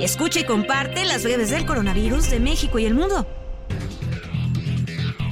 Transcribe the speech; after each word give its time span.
Escucha 0.00 0.40
y 0.40 0.44
comparte 0.44 1.04
las 1.04 1.22
breves 1.24 1.50
del 1.50 1.66
coronavirus 1.66 2.30
de 2.30 2.40
México 2.40 2.78
y 2.78 2.86
el 2.86 2.94
mundo. 2.94 3.26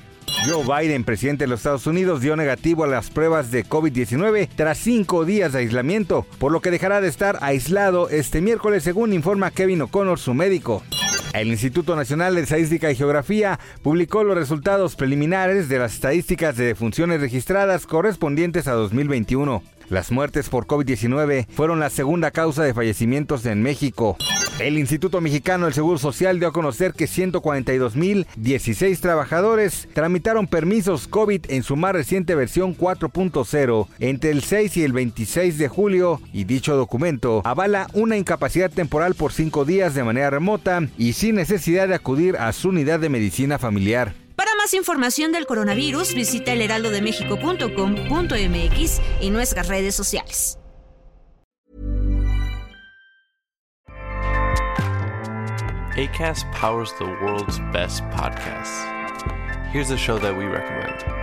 Joe 0.47 0.63
Biden, 0.63 1.03
presidente 1.03 1.43
de 1.43 1.49
los 1.49 1.59
Estados 1.59 1.85
Unidos, 1.85 2.21
dio 2.21 2.37
negativo 2.37 2.85
a 2.85 2.87
las 2.87 3.09
pruebas 3.09 3.51
de 3.51 3.65
COVID-19 3.65 4.47
tras 4.55 4.77
cinco 4.77 5.25
días 5.25 5.51
de 5.51 5.59
aislamiento, 5.59 6.25
por 6.39 6.53
lo 6.53 6.61
que 6.61 6.71
dejará 6.71 7.01
de 7.01 7.09
estar 7.09 7.39
aislado 7.41 8.07
este 8.07 8.39
miércoles, 8.39 8.83
según 8.83 9.11
informa 9.11 9.51
Kevin 9.51 9.81
O'Connor, 9.81 10.17
su 10.17 10.33
médico. 10.33 10.81
El 11.33 11.47
Instituto 11.47 11.95
Nacional 11.95 12.35
de 12.35 12.41
Estadística 12.41 12.91
y 12.91 12.95
Geografía 12.95 13.59
publicó 13.81 14.23
los 14.23 14.37
resultados 14.37 14.95
preliminares 14.95 15.67
de 15.67 15.79
las 15.79 15.95
estadísticas 15.95 16.55
de 16.57 16.65
defunciones 16.65 17.21
registradas 17.21 17.87
correspondientes 17.87 18.67
a 18.67 18.73
2021. 18.73 19.63
Las 19.89 20.11
muertes 20.11 20.49
por 20.49 20.67
COVID-19 20.67 21.47
fueron 21.49 21.79
la 21.79 21.89
segunda 21.89 22.31
causa 22.31 22.63
de 22.63 22.73
fallecimientos 22.73 23.45
en 23.45 23.61
México. 23.61 24.17
El 24.59 24.77
Instituto 24.77 25.19
Mexicano 25.19 25.65
del 25.65 25.73
Seguro 25.73 25.97
Social 25.97 26.37
dio 26.39 26.47
a 26.47 26.53
conocer 26.53 26.93
que 26.93 27.05
142.016 27.05 28.99
trabajadores 28.99 29.87
tramitaron 29.93 30.45
permisos 30.45 31.07
COVID 31.07 31.45
en 31.49 31.63
su 31.63 31.75
más 31.75 31.93
reciente 31.93 32.35
versión 32.35 32.77
4.0 32.77 33.87
entre 33.99 34.29
el 34.29 34.43
6 34.43 34.77
y 34.77 34.83
el 34.83 34.93
26 34.93 35.57
de 35.57 35.67
julio 35.67 36.21
y 36.31 36.43
dicho 36.43 36.75
documento 36.75 37.41
avala 37.45 37.87
una 37.93 38.15
incapacidad 38.15 38.69
temporal 38.69 39.15
por 39.15 39.33
cinco 39.33 39.65
días 39.65 39.95
de 39.95 40.03
manera 40.03 40.29
remota 40.29 40.87
y 40.97 41.13
sin 41.13 41.35
necesidad 41.35 41.87
de 41.87 41.95
acudir 41.95 42.37
a 42.37 42.53
su 42.53 42.69
unidad 42.69 42.99
de 42.99 43.09
medicina 43.09 43.57
familiar. 43.57 44.22
Más 44.63 44.73
información 44.73 45.33
del 45.33 45.45
coronavirus, 45.45 46.13
visita 46.13 46.53
elheraldodemexico.com.mx 46.53 49.01
y 49.19 49.29
nuestras 49.29 49.67
redes 49.67 49.93
sociales. 49.93 50.57
ACAST 55.97 56.49
powers 56.53 56.93
the 56.97 57.03
world's 57.21 57.59
best 57.73 58.05
podcasts. 58.11 58.85
Here's 59.73 59.91
a 59.91 59.97
show 59.97 60.17
that 60.17 60.33
we 60.33 60.45
recommend. 60.45 61.22